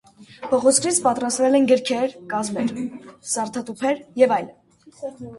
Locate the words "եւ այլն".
4.23-5.13